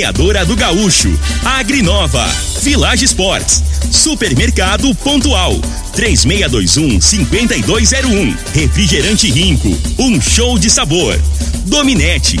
[0.00, 1.10] Torneadora do Gaúcho,
[1.44, 2.26] Agrinova,
[2.62, 5.52] Village Sports, Supermercado Pontual,
[5.94, 9.68] 3621-5201, Refrigerante Rinco,
[9.98, 11.20] um show de sabor.
[11.66, 12.40] Dominete,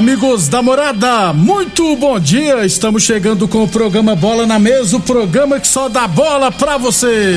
[0.00, 2.64] Amigos da morada, muito bom dia.
[2.64, 6.78] Estamos chegando com o programa Bola na Mesa o programa que só dá bola pra
[6.78, 7.36] você.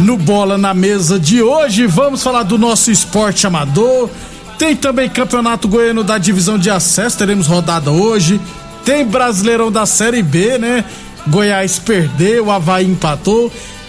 [0.00, 4.10] No Bola na Mesa de hoje, vamos falar do nosso esporte amador.
[4.58, 8.38] Tem também Campeonato Goiano da Divisão de Acesso, teremos rodada hoje.
[8.84, 10.84] Tem Brasileirão da Série B, né?
[11.26, 13.50] Goiás perdeu, Havaí empatou.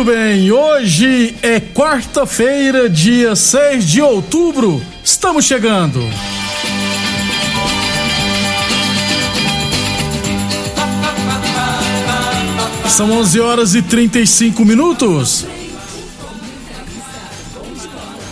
[0.00, 4.80] Muito bem, hoje é quarta-feira, dia 6 de outubro.
[5.04, 6.00] Estamos chegando.
[12.88, 15.44] São 11 horas e 35 minutos.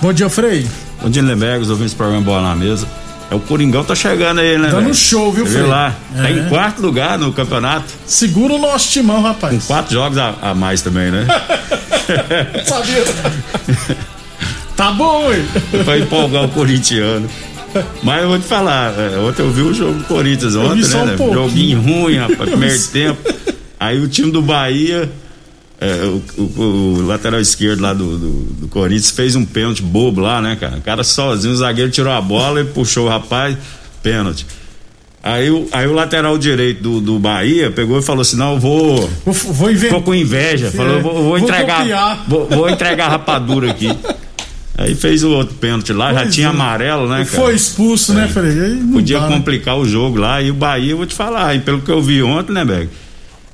[0.01, 0.67] Bom dia, Frei.
[1.03, 2.89] Bom dia, Lemberg, os ouvintes do programa Bola na Mesa.
[3.31, 4.71] É o Coringão tá chegando aí, né?
[4.71, 5.63] Tá no show, viu, Frei?
[5.63, 5.95] lá.
[6.17, 6.33] Tá É.
[6.33, 7.85] em quarto lugar no campeonato.
[8.07, 9.65] Segura o nosso timão, Com rapaz.
[9.67, 11.27] quatro jogos a, a mais também, né?
[12.65, 13.05] Sabia?
[14.77, 15.43] tá bom, ué.
[15.85, 17.29] pra empolgar o corintiano.
[18.03, 21.03] Mas eu vou te falar, é, ontem eu vi o jogo do Corinthians ontem, só
[21.03, 21.17] um né?
[21.19, 21.33] né?
[21.35, 23.35] Joguinho ruim, rapaz, primeiro tempo.
[23.79, 25.09] Aí o time do Bahia,
[25.81, 28.31] é, o, o- o lateral esquerdo lá do, do,
[28.63, 30.77] do Corinthians fez um pênalti bobo lá, né, cara?
[30.79, 33.57] O cara sozinho, o zagueiro tirou a bola e puxou o rapaz,
[34.03, 34.45] pênalti.
[35.23, 38.59] Aí, o- aí o lateral direito do, do Bahia pegou e falou assim: não, eu
[38.61, 39.11] vou.
[39.25, 39.35] Vou,
[39.91, 42.25] vou com inveja, falou, eu vou, vou entregar.
[42.29, 43.89] Vou, vou entregar a rapadura aqui.
[44.77, 46.51] Aí fez o outro pênalti lá, já Pois tinha é.
[46.51, 47.43] amarelo, né, cara?
[47.43, 48.51] Foi expulso, né, Frei?
[48.51, 49.37] Aí não Podia dá, né?
[49.37, 50.41] complicar o jogo lá.
[50.41, 52.89] E o Bahia, eu vou te falar, e pelo que eu vi ontem, né, Berg?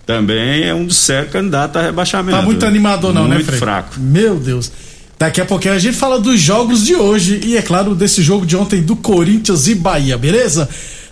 [0.06, 2.38] Também é um dos sérios candidatos a rebaixamento.
[2.38, 3.58] Tá muito animador, não, né, Muito Frei?
[3.58, 3.98] fraco.
[3.98, 4.70] Meu Deus.
[5.18, 8.44] Daqui a pouquinho a gente fala dos jogos de hoje e, é claro, desse jogo
[8.44, 10.68] de ontem do Corinthians e Bahia, beleza?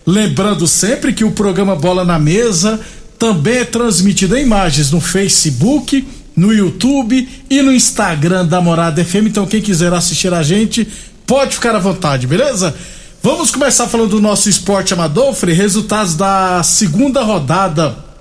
[0.07, 2.81] Lembrando sempre que o programa Bola na Mesa
[3.19, 9.29] também é transmitido em imagens no Facebook, no YouTube e no Instagram da Morada FM.
[9.29, 10.87] Então, quem quiser assistir a gente,
[11.27, 12.75] pode ficar à vontade, beleza?
[13.23, 15.55] Vamos começar falando do nosso esporte amador, Frei.
[15.55, 18.12] Resultados da segunda rodada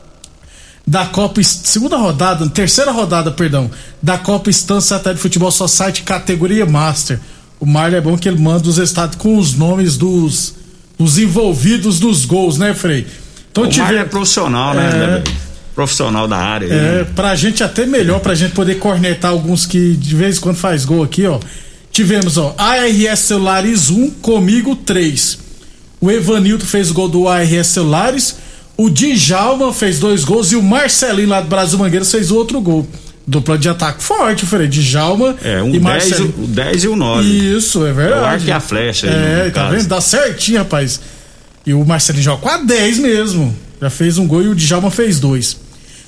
[0.92, 3.72] da Copa segunda rodada, terceira rodada, perdão,
[4.02, 7.18] da Copa Estância Até de Futebol Society categoria Master.
[7.62, 10.54] O Marlon é bom que ele manda os estados com os nomes dos,
[11.00, 13.08] dos envolvidos nos gols, né, Frei?
[13.50, 15.42] Então O tiver é profissional, né, É.
[15.74, 16.68] Profissional da área.
[16.68, 17.08] aí, é, né?
[17.16, 20.84] pra gente até melhor, pra gente poder cornetar alguns que de vez em quando faz
[20.84, 21.40] gol aqui, ó.
[21.90, 25.40] Tivemos, ó, ARS Celulares 1, comigo 3.
[26.02, 28.36] O Evanildo fez gol do ARS Celulares.
[28.84, 32.88] O Djalma fez dois gols e o Marcelinho lá do Brasil Mangueiras fez outro gol.
[33.28, 34.68] Dupla de ataque forte, Frei.
[34.68, 36.34] Djalma É, um e 10, Marcelinho.
[36.40, 37.24] o 10 e o 9.
[37.58, 38.20] Isso, é verdade.
[38.20, 39.76] É o arco e a flecha É, tá caso.
[39.76, 39.88] vendo?
[39.88, 41.00] Dá certinho, rapaz.
[41.66, 43.56] E o Marcelinho joga com a 10 mesmo.
[43.80, 45.58] Já fez um gol e o Djalma fez dois.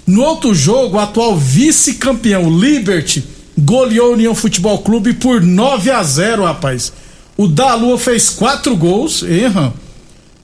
[0.07, 3.23] No outro jogo, o atual vice-campeão Liberty
[3.57, 6.91] goleou o União Futebol Clube por 9 a 0 rapaz.
[7.37, 9.71] O Dalua fez quatro gols, erra.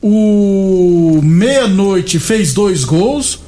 [0.02, 3.40] O Meia-Noite fez dois gols.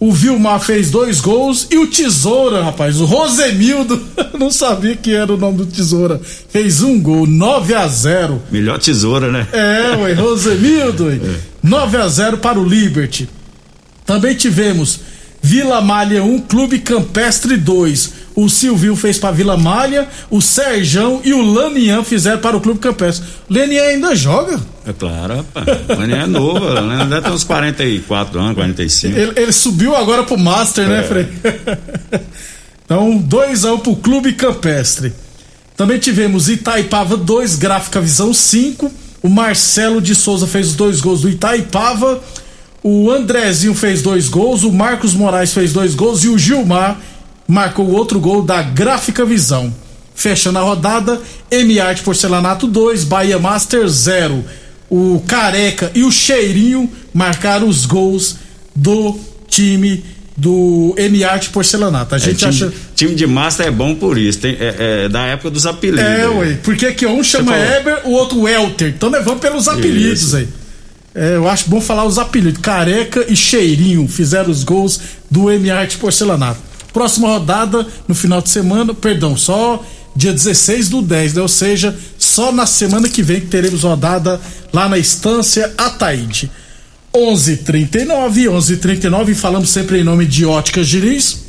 [0.00, 4.02] O Vilmar fez dois gols e o Tesoura, rapaz, o Rosemildo,
[4.36, 8.80] não sabia que era o nome do Tesoura, fez um gol, 9 a 0 Melhor
[8.80, 9.46] tesoura, né?
[9.52, 11.20] É, ué, Rosemildo, ué.
[11.62, 13.28] 9 a 0 para o Liberty.
[14.04, 14.98] Também tivemos
[15.40, 18.12] Vila Malha 1, Clube Campestre 2.
[18.34, 22.80] O Silvio fez para Vila Malha, o Serjão e o Lanian fizeram para o Clube
[22.80, 23.26] Campestre.
[23.48, 24.58] O Lanian ainda joga?
[24.86, 25.66] É claro, rapaz.
[25.88, 29.18] O Lanian é novo, o Lanian deve ter uns 44 anos, 45.
[29.18, 31.02] Ele, ele subiu agora pro Master, né, É.
[31.02, 31.28] Frei?
[32.84, 35.12] então, 2 a 1 pro Clube Campestre.
[35.76, 38.90] Também tivemos Itaipava 2, Gráfica Visão 5.
[39.22, 42.20] O Marcelo de Souza fez os dois gols do Itaipava.
[42.82, 44.64] O Andrezinho fez dois gols.
[44.64, 46.24] O Marcos Moraes fez dois gols.
[46.24, 46.98] E o Gilmar
[47.46, 49.72] marcou outro gol da Gráfica Visão.
[50.14, 54.44] Fechando a rodada, M-Art Porcelanato 2, Bahia Master 0.
[54.90, 58.36] O Careca e o Cheirinho marcaram os gols
[58.76, 59.18] do
[59.48, 60.04] time
[60.36, 62.14] do M-Art Porcelanato.
[62.14, 62.72] A É, gente time, acha.
[62.94, 64.38] time de massa é bom por isso.
[64.40, 66.04] Tem, é, é da época dos apelidos.
[66.04, 66.58] É, ué.
[66.62, 67.56] Porque que um chama.
[67.56, 68.88] Eber, o outro Welter.
[68.88, 70.36] Então nós vamos pelos apelidos Isso.
[70.36, 70.48] aí.
[71.14, 72.60] É, eu acho bom falar os apelidos.
[72.60, 75.00] Careca e Cheirinho fizeram os gols
[75.30, 76.60] do M-Art Porcelanato.
[76.92, 79.82] Próxima rodada, no final de semana, perdão, só
[80.14, 81.42] dia 16 do 10, né?
[81.42, 84.40] Ou seja, só na semana que vem que teremos rodada
[84.72, 86.50] lá na Estância Ataíde.
[87.14, 91.42] 11:39, 11:39 falamos sempre em nome de Óticas Diniz.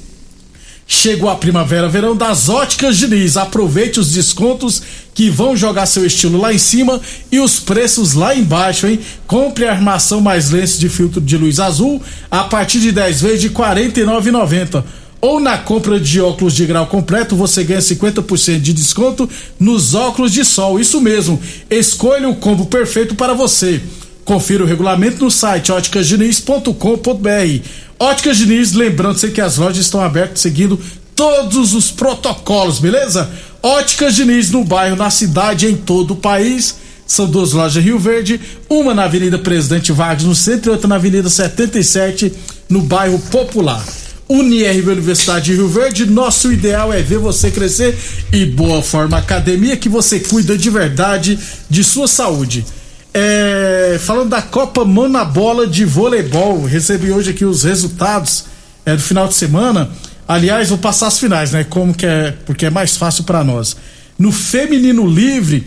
[0.85, 3.37] Chegou a primavera, verão das Óticas Diniz.
[3.37, 4.81] Aproveite os descontos
[5.13, 6.99] que vão jogar seu estilo lá em cima
[7.31, 8.99] e os preços lá embaixo, hein?
[9.25, 13.41] Compre a armação mais lentes de filtro de luz azul a partir de 10 vezes
[13.41, 14.83] de R$ 49,90.
[15.23, 20.33] Ou na compra de óculos de grau completo, você ganha 50% de desconto nos óculos
[20.33, 20.81] de sol.
[20.81, 21.39] Isso mesmo.
[21.69, 23.81] Escolha o combo perfeito para você.
[24.25, 27.67] Confira o regulamento no site óticasdiniz.com.br.
[27.97, 30.77] Óticas Diniz, lembrando você que as lojas estão abertas seguindo
[31.15, 33.31] todos os protocolos, beleza?
[33.61, 36.75] Óticas Diniz no bairro, na cidade, em todo o país.
[37.07, 40.89] São duas lojas em Rio Verde, uma na Avenida Presidente Vargas, no centro, e outra
[40.89, 42.33] na Avenida 77,
[42.67, 44.02] no bairro Popular.
[44.33, 47.95] UniRV Universidade de Rio Verde, nosso ideal é ver você crescer
[48.31, 51.37] e Boa Forma Academia, que você cuida de verdade
[51.69, 52.65] de sua saúde.
[53.13, 58.45] É, falando da Copa Mão na Bola de Voleibol, recebi hoje aqui os resultados
[58.83, 59.91] é, do final de semana.
[60.27, 61.63] Aliás, vou passar as finais, né?
[61.63, 63.77] Como que é, porque é mais fácil para nós.
[64.17, 65.63] No feminino livre,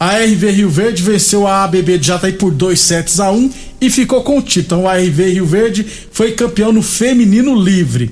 [0.00, 3.50] a RV Rio Verde venceu a ABB de Jataí por 2 sets a 1
[3.80, 4.80] e ficou com o título.
[4.80, 8.10] Então, a RV Rio Verde foi campeão no feminino livre.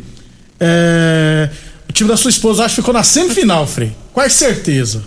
[0.59, 1.51] É,
[1.89, 3.93] o time da sua esposa acho que ficou na semifinal, Frei.
[4.13, 5.03] Quase certeza.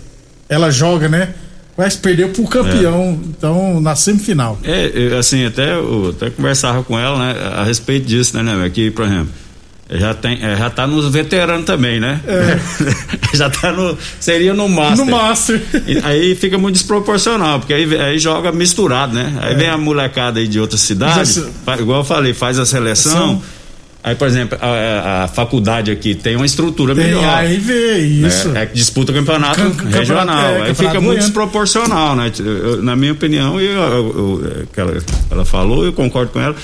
[0.48, 1.34] Ela joga, né?
[1.76, 4.58] Quase perdeu pro campeão, então na semifinal.
[4.62, 8.68] É, eu, assim, até eu até conversava com ela, né, a respeito disso, né, né,
[8.68, 9.30] que, por exemplo,
[9.92, 12.20] já tem, é, já tá nos veteranos também, né?
[13.34, 15.04] já tá no, seria no Master.
[15.04, 15.62] No Master.
[16.04, 19.36] Aí fica muito desproporcional, porque aí, aí joga misturado, né?
[19.42, 21.44] Aí vem a molecada aí de outra cidade, se-
[21.80, 23.12] igual eu falei, faz a seleção.
[23.12, 23.42] São.
[24.02, 27.22] Aí, por exemplo, a, a- faculdade aqui tem uma estrutura melhor.
[27.22, 28.50] a RV, isso.
[28.56, 30.38] É, é que disputa campeonato Cam- campeonato, regional.
[30.38, 32.32] é, aí campeonato fica muito desproporcional, né?
[32.38, 36.56] Eu- na minha opinião, e eu, eu- eu- ela, ela falou, eu concordo com ela,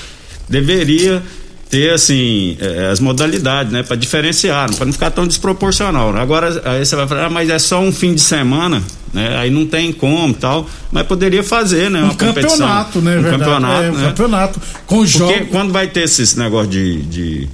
[0.49, 1.21] deveria
[1.69, 6.13] ter assim eh, as modalidades, né, para diferenciar, para não ficar tão desproporcional.
[6.13, 6.21] né?
[6.21, 8.81] Agora aí você vai falar, ah, mas é só um fim de semana,
[9.13, 9.37] né?
[9.37, 13.11] Aí não tem como, tal, mas poderia fazer, né, Um uma competição, campeonato, né?
[13.17, 13.37] um verdade.
[13.43, 14.07] campeonato, é, um né?
[14.07, 14.61] campeonato.
[14.85, 15.47] Com Porque jogos.
[15.51, 17.47] quando vai ter esses negócio de, de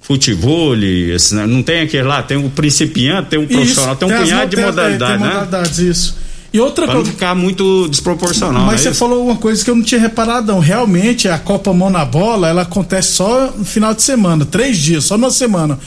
[0.00, 4.14] futebol, esse, né, não tem aquele lá, tem o principiante, tem o profissional, tem um
[4.14, 5.34] as punhado de moda- modalidade, é, tem né?
[5.34, 6.21] modalidades, isso.
[6.52, 7.12] E outra Pra não coisa.
[7.12, 8.62] ficar muito desproporcional.
[8.64, 8.78] Mas né?
[8.78, 8.98] você Isso.
[8.98, 10.58] falou uma coisa que eu não tinha reparado, não.
[10.60, 15.04] Realmente, a Copa Mão na Bola, ela acontece só no final de semana, três dias,
[15.04, 15.78] só na semana.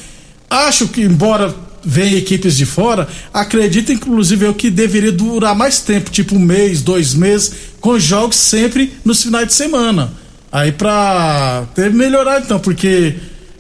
[0.50, 1.54] Acho que, embora
[1.84, 6.82] venham equipes de fora, acredito, inclusive, eu que deveria durar mais tempo, tipo um mês,
[6.82, 10.12] dois meses, com jogos sempre nos finais de semana.
[10.52, 13.16] Aí pra ter melhorar, então, porque.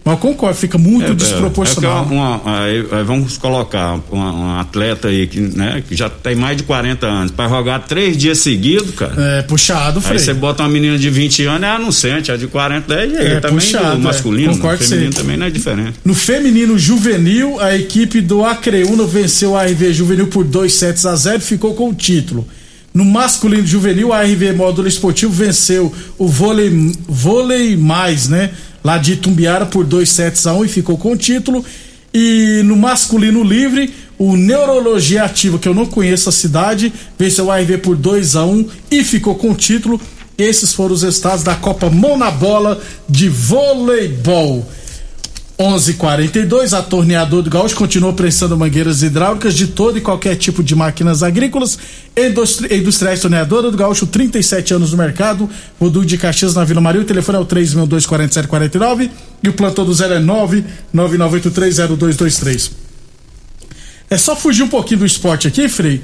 [0.05, 2.03] Mas eu concordo, fica muito É, é, desproporcional.
[2.03, 6.07] é que uma- uma- aí- aí vamos colocar um atleta aí que, né, que já
[6.07, 9.15] tem mais de 40 anos, para jogar três dias seguidos, cara.
[9.17, 10.19] É, puxado, Aí Frei.
[10.19, 13.39] você bota uma menina de 20 anos, é anunciante, a de 40 é, É, é,
[13.39, 14.03] também puxado, do é.
[14.03, 15.93] masculino, Concordo o feminino também não é diferente.
[16.05, 21.15] No feminino juvenil, a equipe do Acreúna venceu a RV Juvenil por 2 sets a
[21.15, 22.47] 0 e ficou com o título.
[22.93, 28.51] No masculino juvenil, a RV Módulo Esportivo venceu o vôlei, vôlei mais, né?
[28.86, 31.65] Lá de Itumbiara por 2 sets a 1 e ficou com o título.
[32.13, 37.58] E no masculino livre, o Neurologia Ativa, que eu não conheço a cidade, venceu a
[37.58, 40.00] RV por 2 a 1 e ficou com o título.
[40.38, 44.63] Esses foram os resultados da Copa Mão na Bola de Voleibol.
[45.57, 50.75] 11:42 a torneador do Gaúcho continua prestando mangueiras hidráulicas de todo e qualquer tipo de
[50.75, 51.79] máquinas agrícolas.
[52.15, 55.50] Industri Industriais Torneadora do Gaúcho, 37 anos no mercado.
[55.79, 57.00] Rodul de Caxias na Vila Maria.
[57.01, 59.09] O telefone é o 3624749
[59.41, 60.19] e o plantão do zero é
[60.93, 62.71] 999830223.
[64.09, 66.01] É só fugir um pouquinho do esporte aqui, Frei.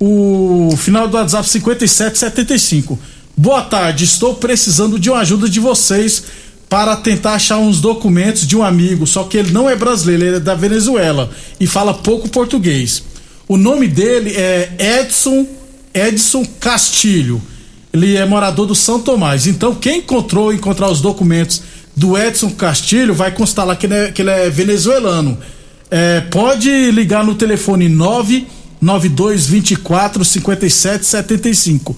[0.00, 2.98] O final do WhatsApp 5775.
[3.36, 6.22] Boa tarde, estou precisando de uma ajuda de vocês
[6.74, 10.36] para tentar achar uns documentos de um amigo, só que ele não é brasileiro, ele
[10.38, 13.04] é da Venezuela e fala pouco português.
[13.46, 15.46] O nome dele é Edson
[15.94, 17.40] Edson Castilho.
[17.92, 19.46] Ele é morador do São Tomás.
[19.46, 21.62] Então, quem encontrou encontrar os documentos
[21.94, 25.38] do Edson Castilho vai constar lá que ele é, que ele é venezuelano.
[25.88, 31.96] É, pode ligar no telefone 992 24 57 75.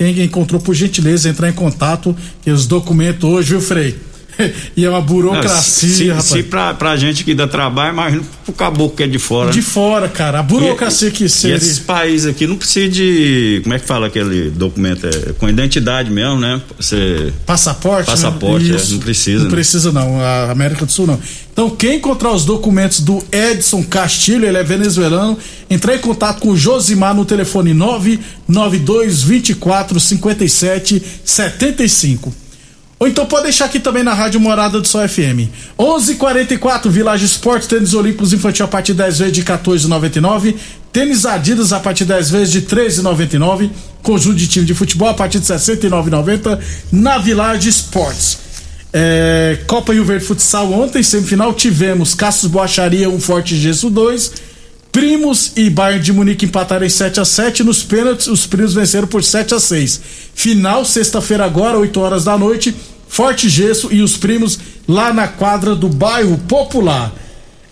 [0.00, 0.10] 992 24 57 75.
[0.14, 4.09] Quem encontrou, por gentileza, entrar em contato, que os documentos hoje, viu, Frei?
[4.76, 6.26] e é uma burocracia, se, rapaz.
[6.26, 9.50] Se pra, pra gente que dá trabalho, imagina pro caboclo que é de fora.
[9.50, 10.40] De fora, cara.
[10.40, 11.56] A burocracia e, que seria.
[11.56, 13.60] E esses países aqui não precisa de.
[13.62, 15.06] Como é que fala aquele documento?
[15.06, 16.60] É, com identidade mesmo, né?
[16.78, 17.32] Você.
[17.46, 18.10] Passaporte?
[18.10, 18.78] Passaporte, né?
[18.80, 19.38] é, não precisa.
[19.38, 19.50] Não né?
[19.50, 20.20] precisa, não.
[20.20, 21.20] A América do Sul, não.
[21.52, 25.36] Então, quem encontrar os documentos do Edson Castilho, ele é venezuelano,
[25.68, 32.32] entrar em contato com o Josimar no telefone 992 24 57 75.
[33.00, 35.48] Ou então pode deixar aqui também na Rádio Morada do Sol FM.
[35.78, 40.54] 11:44 Village Esporte, tênis olímpicos infantil a partir de 10 vezes de 14,99.
[40.92, 43.70] Tênis Adidas a partir de 10 vezes de 13,99.
[44.02, 46.58] Conjunto de time de futebol a partir de 69,90
[46.92, 48.38] na Village Esportes.
[48.92, 54.50] É, Copa Rio Verde Futsal ontem, semifinal, tivemos Cassius Boacharia, um forte Gesso 2.
[54.92, 59.06] Primos e Bayern de Munique empataram em 7 a 7 Nos pênaltis, os primos venceram
[59.06, 60.00] por 7 a 6
[60.34, 62.74] Final, sexta-feira agora, 8 horas da noite.
[63.10, 67.12] Forte Gesso e os primos lá na quadra do bairro Popular.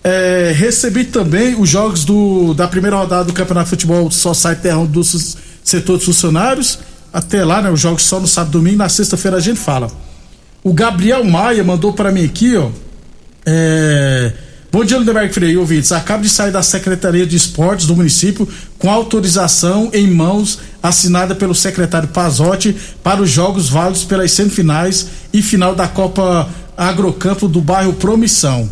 [0.03, 4.57] É, recebi também os jogos do, da primeira rodada do Campeonato de Futebol Só Sai
[4.57, 6.79] Terrão do setor dos funcionários.
[7.13, 7.71] Até lá, né?
[7.71, 8.77] Os jogos só no sábado e domingo.
[8.79, 9.89] Na sexta-feira a gente fala.
[10.61, 12.69] O Gabriel Maia mandou para mim aqui, ó.
[13.45, 14.33] É,
[14.71, 15.91] Bom dia, Lindenberg Freire, ouvintes.
[15.91, 18.47] Acabo de sair da Secretaria de Esportes do município
[18.77, 25.41] com autorização em mãos assinada pelo secretário Pazotti para os jogos válidos pelas semifinais e
[25.41, 26.47] final da Copa
[26.77, 28.69] Agrocampo do bairro Promissão.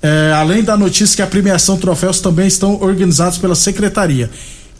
[0.00, 4.30] É, além da notícia que a premiação troféus também estão organizados pela secretaria.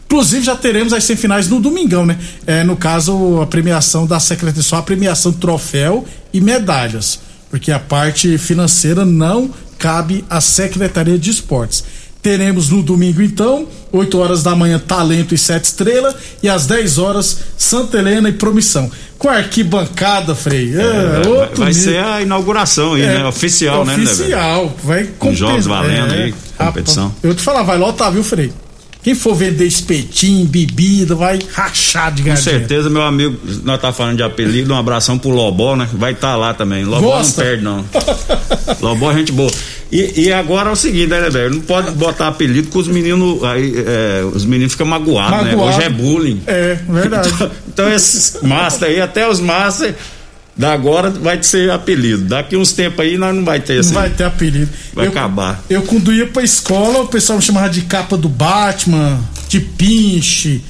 [0.05, 2.17] Inclusive já teremos as semifinais no domingão, né?
[2.47, 7.19] É, no caso, a premiação da secretaria, só a premiação troféu e medalhas.
[7.49, 9.51] Porque a parte financeira não
[9.83, 11.83] cabe à Secretaria de Esportes.
[12.21, 16.97] Teremos no domingo, então, 8 horas da manhã, Talento e Sete Estrela, e às 10
[16.99, 18.89] horas, Santa Helena e Promissão.
[19.19, 20.73] Com a arquibancada, Frei.
[20.73, 23.25] É, é, vai ser a inauguração aí, é, né?
[23.25, 24.03] Oficial, oficial né?
[24.05, 24.75] Oficial.
[24.81, 27.07] Vai Com jogos valendo aí, competição.
[27.07, 28.53] Rapaz, eu te falar, vai lotar, viu, Frei?
[29.03, 33.91] Quem for vender espetinho, bebida, vai rachar de ganhar Com certeza, meu amigo, nós tá
[33.91, 35.89] falando de apelido, um abração pro Lobó, né?
[35.91, 36.85] Vai estar tá lá também.
[36.85, 37.41] Lobó Gosta?
[37.41, 37.85] não perde, não.
[38.79, 39.51] Lobó é gente boa.
[39.91, 41.53] E, e, agora é o seguinte, né, velho?
[41.53, 43.43] Não pode botar apelido que os meninos.
[43.43, 45.57] Aí, é, os meninos ficam magoados, Magoado.
[45.57, 45.63] né?
[45.63, 46.41] Hoje é bullying.
[46.47, 47.29] É, verdade.
[47.29, 49.93] Então, então esses master aí, até os master
[50.55, 52.25] da agora vai ser apelido.
[52.25, 53.93] Daqui uns tempos aí nós não vai ter assim.
[53.93, 54.69] Não vai ter apelido.
[54.93, 55.63] Vai eu, acabar.
[55.69, 59.19] Eu quando ia pra escola, o pessoal me chamava de capa do Batman,
[59.49, 60.61] de pinche,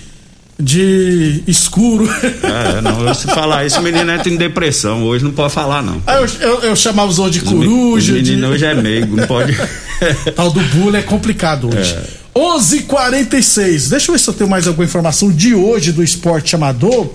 [0.59, 2.07] de escuro.
[2.43, 5.03] É, não, se falar isso, o menino entra em depressão.
[5.03, 6.01] Hoje não pode falar, não.
[6.07, 8.13] Aí eu, eu, eu chamava os outros de coruja.
[8.13, 8.53] O menino de...
[8.53, 9.57] hoje é meigo, não pode.
[10.35, 11.93] Tal do bullying é complicado hoje.
[11.93, 12.23] É.
[12.35, 13.89] 11:46.
[13.89, 17.09] Deixa eu ver se eu tenho mais alguma informação de hoje do esporte amador.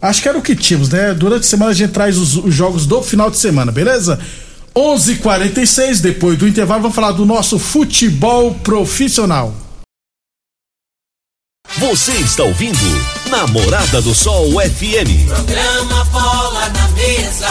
[0.00, 1.12] Acho que era o que tínhamos, né?
[1.12, 4.18] Durante a semana a gente traz os, os jogos do final de semana, beleza?
[4.74, 9.52] 11:46 depois do intervalo vamos falar do nosso futebol profissional.
[11.76, 12.78] Você está ouvindo
[13.28, 15.26] Namorada do Sol FM.
[15.26, 17.48] Programa Bola na Mesa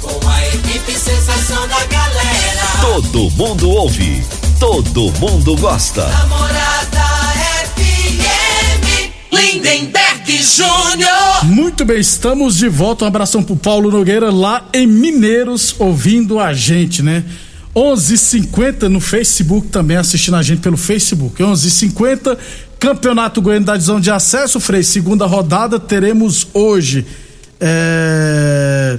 [0.00, 2.66] com a equipe sensação da galera.
[2.80, 4.24] Todo mundo ouve,
[4.58, 6.06] todo mundo gosta.
[6.08, 6.95] Namorada
[10.54, 11.44] Júnior.
[11.44, 13.04] Muito bem, estamos de volta.
[13.04, 17.24] Um abração pro Paulo Nogueira lá em Mineiros ouvindo a gente, né?
[17.74, 21.42] 11:50 no Facebook também assistindo a gente pelo Facebook.
[21.42, 22.38] 11:50
[22.78, 27.04] Campeonato Goiano da divisão de acesso, Frei, segunda rodada teremos hoje.
[27.60, 28.98] É...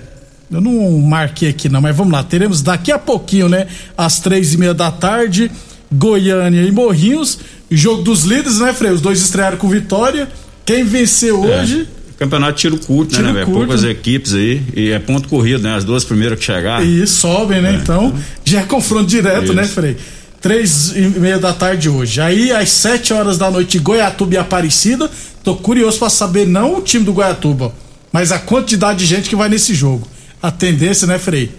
[0.51, 2.23] Eu não marquei aqui não, mas vamos lá.
[2.23, 3.67] Teremos daqui a pouquinho, né?
[3.97, 5.51] Às três e meia da tarde,
[5.91, 7.39] Goiânia e Morrinhos.
[7.69, 8.91] Jogo dos líderes, né, Frei?
[8.91, 10.27] Os dois estrearam com vitória.
[10.67, 11.61] Quem venceu É.
[11.63, 11.87] hoje
[12.19, 13.45] campeonato tiro curto, Tiro né, velho?
[13.45, 13.59] curto.
[13.67, 14.63] Poucas equipes aí.
[14.75, 15.75] E é ponto corrido, né?
[15.75, 16.83] As duas primeiras que chegar.
[16.83, 17.79] E sobem, né?
[17.81, 18.11] Então,
[18.43, 19.53] já é confronto direto, Isso.
[19.53, 19.95] né, Frei?
[20.41, 22.19] Três e meia da tarde hoje.
[22.19, 25.09] Aí, às sete horas da noite, Goiatuba e Aparecida.
[25.43, 27.71] Tô curioso pra saber, não o time do Goiatuba,
[28.11, 30.07] mas a quantidade de gente que vai nesse jogo.
[30.41, 31.51] A tendência, né, Frei?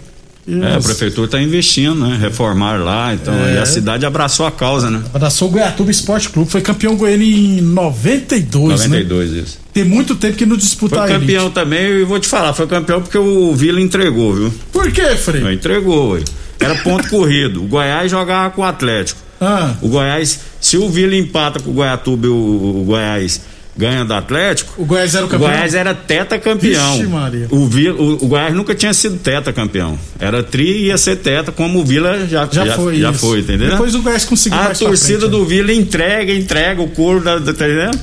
[0.63, 2.17] É, a prefeitura está investindo, né?
[2.19, 3.55] Reformar lá, então É.
[3.55, 5.01] e a cidade abraçou a causa, né?
[5.13, 6.49] Abraçou o Goiatuba Esporte Clube.
[6.49, 8.87] Foi campeão goiano em 92, né?
[8.99, 9.59] 92 isso.
[9.73, 11.19] Tem muito tempo que não disputa Foi a elite.
[11.21, 14.53] campeão também, e vou te falar, foi campeão porque o Vila entregou, viu?
[14.71, 15.41] Por quê, Frei?
[15.41, 16.21] Não, entregou, ué.
[16.59, 17.63] Era ponto corrido.
[17.63, 19.19] O Goiás jogava com o Atlético.
[19.39, 22.33] Ah, O Goiás, se o Vila empata com o Goiatuba e o,
[22.81, 23.41] o Goiás
[23.79, 25.49] ganha do Atlético, o Goiás era o o campeão.
[25.49, 26.97] Goiás era teta campeão.
[26.97, 27.47] Vixe, Maria.
[27.49, 29.97] O, Vila, o, o Goiás nunca tinha sido teta campeão.
[30.19, 33.19] Era tri e ia ser teta, como o Vila já, Já, foi, Já isso.
[33.19, 33.71] foi, entendeu?
[33.71, 37.53] Depois o Goiás conseguiu a torcida frente, do Vila entrega, entrega o couro da, da,
[37.53, 37.99] tá entendendo?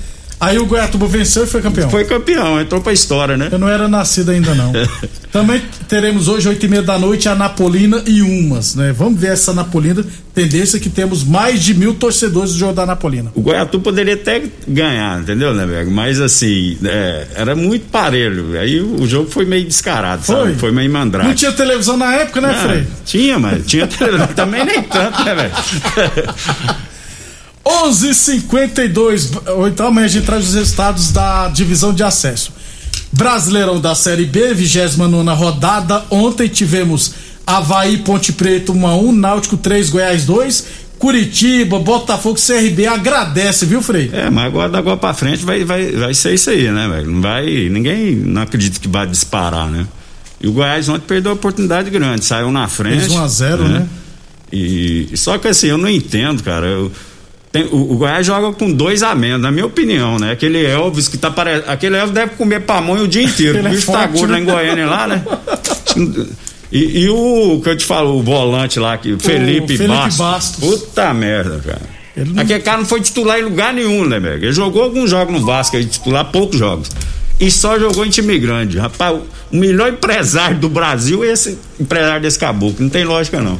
[0.40, 1.90] Aí o Goiatuba venceu e foi campeão.
[1.90, 3.50] Foi campeão, entrou pra história, né?
[3.52, 4.72] Eu não era nascido ainda não.
[5.30, 8.92] Também teremos hoje, oito e meia da noite, a Napolina e Umas, né?
[8.96, 10.02] Vamos ver essa Napolina.
[10.34, 13.30] Tendência que temos mais de mil torcedores do jogo da Napolina.
[13.34, 15.90] O Goiatu poderia até ganhar, entendeu, né, velho?
[15.90, 18.58] Mas assim, é, era muito parelho.
[18.58, 20.54] Aí o jogo foi meio descarado, sabe?
[20.54, 21.28] Foi meio mandrake.
[21.28, 22.86] Não tinha televisão na época, né, Frei?
[23.04, 24.26] Tinha, mas tinha televisão.
[24.28, 25.52] também nem tanto, né, velho?
[27.84, 29.30] 11:52.
[29.56, 32.52] Ou então amanhã a gente traz os resultados da divisão de acesso.
[33.12, 36.04] Brasileirão da Série B, 29 rodada.
[36.10, 37.12] Ontem tivemos
[37.46, 40.66] Havaí Ponte Preta 1 a 1 Náutico 3, Goiás 2.
[40.98, 44.10] Curitiba, Botafogo, CRB agradece, viu, Frei?
[44.12, 47.10] É, mas agora da agora pra frente vai, vai, vai ser isso aí, né, velho?
[47.10, 47.46] Não vai.
[47.70, 49.86] Ninguém não acredita que vai disparar, né?
[50.42, 53.00] E o Goiás ontem perdeu a oportunidade grande, saiu na frente.
[53.00, 53.86] Fez 1 a 0, né?
[54.52, 56.66] E só que assim, eu não entendo, cara.
[56.66, 56.92] eu-
[57.52, 60.32] tem- o, o Goiás joga com dois a menos, na minha opinião, né?
[60.32, 61.70] Aquele Elvis que tá parecendo.
[61.70, 63.58] Aquele Elvis deve comer pamonha o dia inteiro.
[63.58, 64.32] Ele o é bicho tá gordo né?
[64.34, 65.24] lá em Goiânia lá, né?
[66.72, 70.16] E, e o que eu te falo, o volante lá, que, Felipe, Felipe Bastos.
[70.18, 70.64] Bastos.
[70.78, 71.80] Puta merda, cara.
[72.16, 74.44] Ele não- Aquele cara não foi titular em lugar nenhum, né, velho?
[74.44, 76.88] Ele jogou alguns jogos no Vasco, aí, titular poucos jogos.
[77.40, 78.78] E só jogou em time grande.
[78.78, 79.18] Rapaz,
[79.52, 82.76] o melhor empresário do Brasil é esse empresário desse caboclo.
[82.84, 83.58] Não tem lógica, não.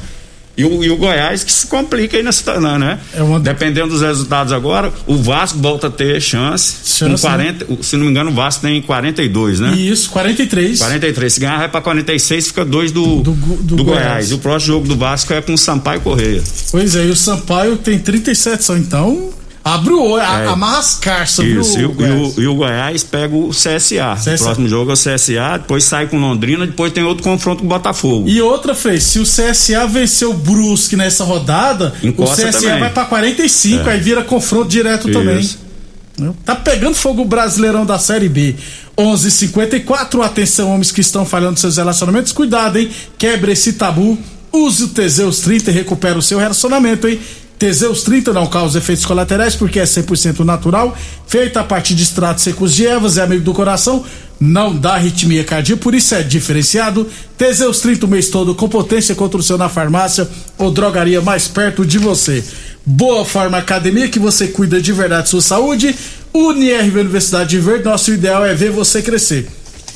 [0.61, 2.99] E o, e o Goiás que se complica aí nessa né?
[3.15, 6.75] É uma- Dependendo dos resultados agora, o Vasco volta a ter chance.
[6.85, 9.75] Chance, com 40, Se não me engano, o Vasco tem 42, né?
[9.75, 10.79] Isso, 43.
[10.79, 11.33] 43.
[11.33, 14.05] Se ganhar, vai pra 46, fica dois do, Do do, do Goiás.
[14.05, 14.31] Goiás.
[14.31, 16.43] E o próximo jogo do Vasco é com o Sampaio Correia.
[16.71, 19.31] Pois é, e o Sampaio tem 37 só, então
[19.65, 20.47] abre o olho, É.
[20.47, 22.37] amarra as carças, Isso, e, o- e Goiás?
[22.37, 24.17] o, e o Goiás pega o CSA.
[24.17, 24.35] CSA.
[24.35, 27.67] O próximo jogo é o CSA, depois sai com Londrina, depois tem outro confronto com
[27.67, 28.29] o Botafogo.
[28.29, 32.81] E outra, Frei, se o CSA venceu o Brusque nessa rodada, Encosta o CSA também.
[32.81, 35.41] vai pra 45, aí vira confronto direto também.
[35.41, 35.59] Isso.
[36.45, 38.55] Tá pegando fogo o Brasileirão da Série B.
[38.99, 42.91] 11:54 atenção homens que estão falhando seus relacionamentos, cuidado, hein?
[43.19, 44.19] Quebre esse tabu,
[44.53, 47.19] use o Teseus 30 e recupera o seu relacionamento, hein?
[47.61, 50.97] Teseus 30 não causa efeitos colaterais porque é 100% natural,
[51.27, 54.03] feito a partir de extratos secos de ervas, é amigo do coração,
[54.41, 57.07] não dá arritmia cardíaca, por isso é diferenciado.
[57.37, 61.49] Teseus 30 o mês todo com potência contra o seu na farmácia ou drogaria mais
[61.49, 62.43] perto de você.
[62.87, 65.95] Boa Forma Academia, que você cuida de verdade sua saúde.
[66.33, 69.47] UniRV Universidade de Verde, nosso ideal é ver você crescer.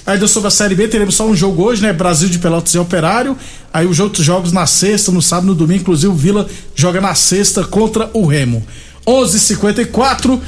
[0.07, 1.91] Ainda sobre a Série B, teremos só um jogo hoje, né?
[1.91, 3.37] Brasil de Pelotas e Operário.
[3.73, 5.81] Aí os outros jogos na sexta, no sábado, no domingo.
[5.81, 8.63] Inclusive o Vila joga na sexta contra o Remo.
[9.07, 10.41] 11:54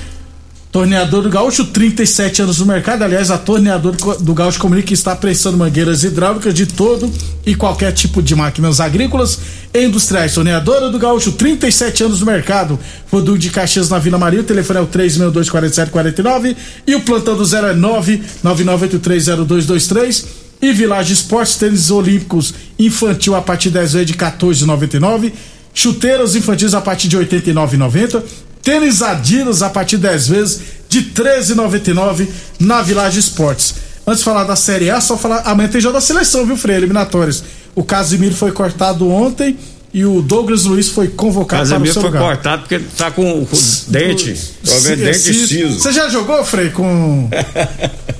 [0.76, 3.00] Torneador do Gaúcho, 37 anos no mercado.
[3.00, 7.10] Aliás, a Torneador do Gaúcho comunica que está prestando mangueiras hidráulicas de todo
[7.46, 9.38] e qualquer tipo de máquinas agrícolas
[9.72, 10.34] e industriais.
[10.34, 12.78] Torneadora do Gaúcho, 37 anos no mercado.
[13.08, 14.42] Produto de Caxias na Vila Maria.
[14.42, 16.54] O telefone é o 3624749
[16.86, 20.26] e o plantão do zero é 999830223.
[20.60, 25.32] E Village Esportes, tênis olímpicos infantil a partir de 10 vezes de 14,99.
[25.72, 28.22] Chuteiras infantis a partir de 89,90.
[28.66, 32.26] Tênis Adidas a partir de 10 vezes de 13,99
[32.58, 33.76] na Village Esportes.
[34.04, 35.42] Antes de falar da Série A, só falar.
[35.44, 36.80] Amanhã tem jogo da seleção, viu, Freire?
[36.80, 37.44] Eliminatórias.
[37.76, 39.56] O Casimiro foi cortado ontem
[39.94, 42.22] e o Douglas Luiz foi convocado para o Casemiro seu foi lugar.
[42.24, 44.36] cortado porque tá com, com dente.
[44.64, 45.46] Jogando dente Ciso.
[45.46, 45.78] ciso.
[45.78, 47.30] Você já jogou, Frei, com.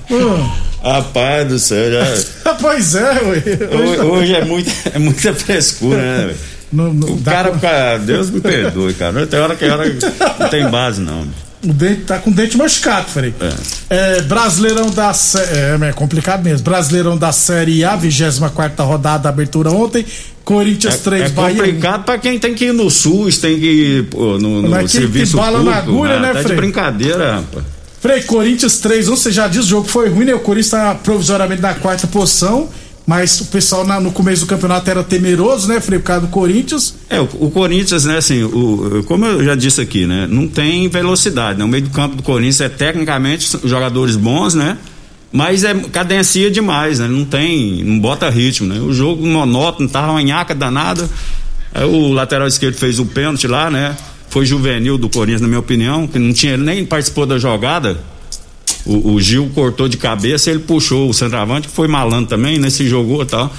[0.09, 0.49] Hum.
[0.81, 2.55] Rapaz do céu, já.
[2.61, 3.43] pois é, ué.
[3.75, 6.35] Hoje, hoje é, muita, é muita frescura, né,
[6.71, 9.25] Não- não O cara, pra- cara, Deus me perdoe, cara.
[9.25, 9.83] Tem hora que hora
[10.39, 11.25] não tem base, não.
[11.63, 13.33] O dente tá com o dente machucado, Frei.
[13.89, 16.63] É, Brasileirão da Sé- é, é complicado mesmo.
[16.63, 20.05] Brasileirão da Série A, 24 rodada, abertura ontem.
[20.43, 21.55] Corinthians 3, É Bahia.
[21.55, 21.65] um.
[21.65, 24.91] complicado pra quem tem que ir no SUS, tem que ir pô, no, no Mas
[24.91, 25.89] que- serviço que bala na público.
[25.91, 26.55] agulha, ah, né, Tá de Frei?
[26.57, 27.65] brincadeira, rapaz.
[27.99, 30.33] Frei, Corinthians 3, 1, você já disse, o jogo foi ruim, né?
[30.35, 32.69] O Corinthians tá provisoriamente na quarta posição,
[33.07, 36.27] mas o pessoal na- no começo do campeonato era temeroso, né, Frei, por causa do
[36.27, 36.93] Corinthians.
[37.09, 40.89] É, o, o Corinthians, né, assim, o, como eu já disse aqui, né, não tem
[40.89, 41.63] velocidade, né?
[41.63, 44.77] O meio do campo do Corinthians é tecnicamente jogadores bons, né?
[45.31, 47.07] Mas é cadencia demais, né?
[47.07, 48.79] Não tem, não bota ritmo, né?
[48.79, 51.09] O jogo monótono, tava uma nhaca danada.
[51.73, 53.95] Aí o lateral esquerdo fez o pênalti lá, né?
[54.29, 57.97] Foi juvenil do Corinthians, na minha opinião, que não tinha ele nem participou da jogada.
[58.87, 62.69] O, o Gil cortou de cabeça, ele puxou o centroavante, que foi malandro também, né?
[62.69, 63.53] Se jogou e tal.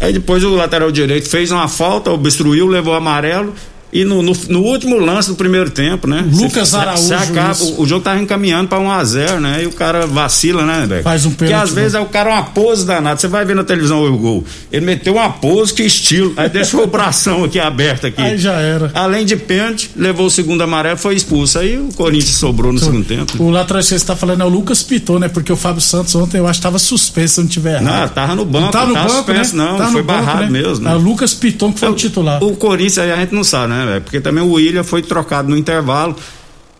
[0.00, 3.52] Aí depois o lateral direito fez uma falta, obstruiu, levou amarelo.
[3.92, 6.24] E no, no, no último lance do primeiro tempo, né?
[6.30, 9.62] Lucas Cê- Araújo, cê acaba, o, o jogo tava encaminhando pra 1 a 0 né?
[9.62, 11.02] E o cara vacila, né, velho?
[11.02, 13.16] Faz um Porque pênalti, às vezes é o cara uma pose danada.
[13.18, 14.44] Você vai ver na televisão o gol.
[14.72, 16.34] Ele meteu uma pose que estilo.
[16.36, 18.20] Aí deixou o bração aqui aberto aqui.
[18.20, 18.90] Aí já era.
[18.92, 21.58] Além de pênalti, levou o segundo amarelo, foi expulso.
[21.58, 23.42] Aí o Corinthians sobrou no segundo tempo.
[23.42, 25.28] O esquerdo que você tá falando é o Lucas Piton, né?
[25.28, 28.00] Porque o Fábio Santos ontem eu acho que tava suspenso, se não tiver errado.
[28.00, 29.64] Não, tava no banco, Não tá no tava banco, suspenso, né?
[29.64, 30.60] não, Tá no foi banco, barrado né?
[30.62, 30.88] mesmo.
[30.88, 32.42] É o Lucas Piton que foi o titular.
[32.42, 34.00] O Corinthians aí a gente não sabe, né, velho?
[34.00, 36.16] Porque também o William foi trocado no intervalo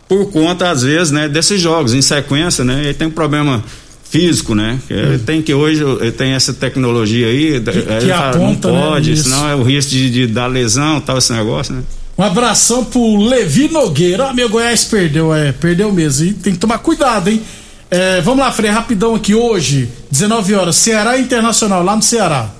[0.09, 2.85] por conta, às vezes, né, desses jogos em sequência, né?
[2.85, 3.63] Ele tem um problema
[4.09, 4.79] físico, né?
[4.91, 4.95] Hum.
[4.95, 7.65] Ele tem que hoje ele tem essa tecnologia aí, ele
[8.13, 8.87] fala, aponta, não né?
[8.89, 9.25] pode, Isso.
[9.25, 11.83] senão é o risco de, de dar lesão, tal esse negócio, né?
[12.19, 14.29] Um abração pro Levi Nogueira.
[14.29, 16.27] Ah, meu Goiás perdeu, é, perdeu mesmo.
[16.27, 17.43] E tem que tomar cuidado, hein?
[17.91, 22.51] É, vamos lá, Frei, rapidão aqui hoje, 19 horas, Ceará Internacional, lá no Ceará.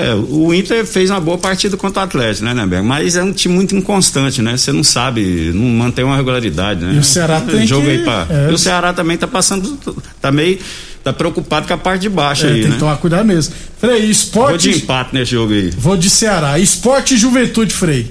[0.00, 2.86] É, o Inter fez uma boa partida contra o Atlético, né, Neberg?
[2.86, 4.56] Mas é um time muito inconstante, né?
[4.56, 6.94] Você não sabe, não mantém uma regularidade, né?
[6.94, 8.26] E o Ceará tem jogo que- aí pra...
[8.30, 8.50] é.
[8.50, 9.78] E o Ceará também tá passando,
[10.20, 10.58] tá meio,
[11.04, 12.74] tá preocupado com a parte de baixo É, aí, tem né?
[12.74, 13.54] que tomar cuidado mesmo.
[13.78, 14.70] Frei, Vou de esporte.
[14.70, 15.70] empate nesse jogo aí.
[15.76, 16.58] Vou de Ceará.
[16.58, 18.10] Esporte e juventude, Frei.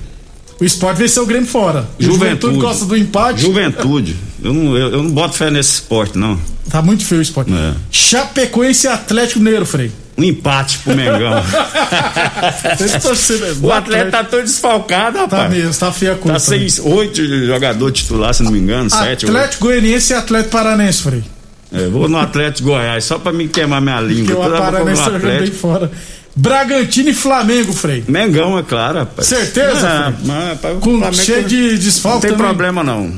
[0.59, 1.87] O esporte venceu o Grêmio fora.
[1.97, 2.57] E o Juventude.
[2.59, 3.41] gosta do empate.
[3.41, 4.15] Juventude.
[4.43, 6.37] Eu não, eu, eu não boto fé nesse esporte, não.
[6.69, 7.49] Tá muito feio o esporte.
[7.53, 7.73] É.
[7.89, 9.89] Chapecoense e Atlético Mineiro, Frei.
[10.19, 11.41] Um empate pro Mengão.
[12.79, 15.49] Esse torcedor é o atleta tá todo desfalcado, Tá rapaz.
[15.51, 16.39] mesmo, tá feia a Tá coisa.
[16.39, 19.25] seis, oito jogadores titulares, se não me engano, sete.
[19.25, 19.35] oito.
[19.37, 21.23] Atlético Goianiense e Atlético Paranense, Frei.
[21.71, 24.35] É, vou no Atlético Goiás, só pra me queimar minha língua.
[24.35, 25.57] Porque o eu Paranense no tá Atlético.
[25.57, 25.91] fora.
[26.35, 28.03] Bragantino e Flamengo, Frei.
[28.07, 29.27] Mengão, é claro, rapaz.
[29.27, 32.45] Certeza, Ah, mas, rapaz, o Com, Flamengo cheio de desfalque Não tem também.
[32.47, 33.07] problema, não.
[33.07, 33.13] O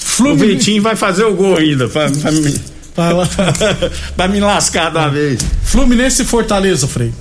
[0.00, 0.46] Fluminense.
[0.54, 2.52] Vitinho vai fazer o gol ainda, pra, pra, Fala.
[4.16, 5.40] Pra me lascar uma vez.
[5.64, 7.12] Fluminense e Fortaleza, Frei.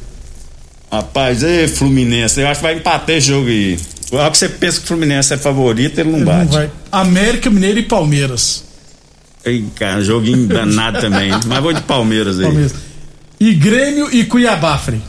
[0.92, 3.78] Rapaz, é Fluminense, eu acho que vai empatar esse jogo aí.
[4.12, 6.52] A hora que você pensa que o Fluminense é favorito, ele não Não bate.
[6.54, 6.70] vai.
[6.92, 8.63] América, Mineiro e Palmeiras.
[9.44, 11.30] Ei, cara, joguinho danado também.
[11.46, 12.46] Mas vou de Palmeiras aí.
[12.46, 12.74] Palmeiras.
[13.40, 15.02] E Grêmio e Cuiabá, Frei.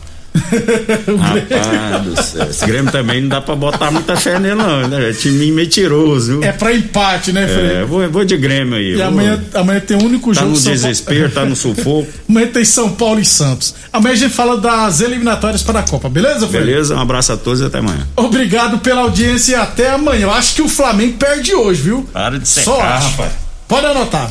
[1.18, 2.46] Rapaz do céu.
[2.50, 4.88] Esse Grêmio também não dá pra botar muita fé nele, não.
[4.88, 5.10] Né?
[5.10, 6.44] É time mentiroso, viu?
[6.44, 7.76] É pra empate, né, Frei?
[7.78, 8.92] É, vou, vou de Grêmio aí.
[8.92, 11.54] E vou- amanhã, amanhã tem o único Tá jogo no São Paulo- desespero, tá no
[11.56, 12.08] sufoco.
[12.28, 13.74] Amanhã tem São Paulo e Santos.
[13.92, 16.60] Amanhã a gente fala das eliminatórias para a Copa, beleza, Frei?
[16.62, 16.94] Beleza?
[16.96, 18.06] Um abraço a todos e até amanhã.
[18.16, 20.22] Obrigado pela audiência e até amanhã.
[20.22, 22.08] Eu acho que o Flamengo perde hoje, viu?
[22.12, 23.32] Para de secar, Só rapaz.
[23.66, 24.30] Pode anotar.